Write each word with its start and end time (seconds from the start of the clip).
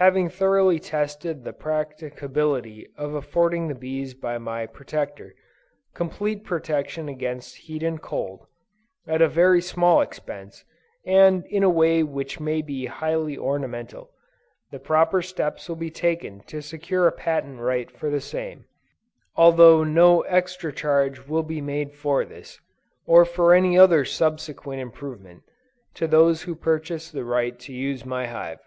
Having 0.00 0.30
thoroughly 0.30 0.80
tested 0.80 1.44
the 1.44 1.52
practicability 1.52 2.88
of 2.96 3.12
affording 3.12 3.68
the 3.68 3.74
bees 3.74 4.14
by 4.14 4.38
my 4.38 4.64
Protector, 4.64 5.34
complete 5.92 6.42
protection 6.42 7.06
against 7.10 7.54
heat 7.56 7.82
and 7.82 8.00
cold, 8.00 8.46
at 9.06 9.20
a 9.20 9.28
very 9.28 9.60
small 9.60 10.00
expense, 10.00 10.64
and 11.04 11.44
in 11.44 11.62
a 11.62 11.68
way 11.68 12.02
which 12.02 12.40
may 12.40 12.62
be 12.62 12.84
made 12.84 12.90
highly 12.92 13.36
ornamental, 13.36 14.10
the 14.70 14.78
proper 14.78 15.20
steps 15.20 15.68
will 15.68 15.76
be 15.76 15.90
taken 15.90 16.40
to 16.46 16.62
secure 16.62 17.06
a 17.06 17.12
patent 17.12 17.60
right 17.60 17.90
for 17.90 18.08
the 18.08 18.22
same; 18.22 18.64
although 19.36 19.84
no 19.84 20.22
extra 20.22 20.72
charge 20.72 21.26
will 21.26 21.42
be 21.42 21.60
made 21.60 21.92
for 21.94 22.24
this, 22.24 22.58
or 23.04 23.26
for 23.26 23.52
any 23.52 23.78
other 23.78 24.02
subsequent 24.06 24.80
improvement, 24.80 25.42
to 25.92 26.06
those 26.06 26.44
who 26.44 26.54
purchase 26.54 27.10
the 27.10 27.22
right 27.26 27.58
to 27.58 27.74
use 27.74 28.06
my 28.06 28.26
hive. 28.26 28.60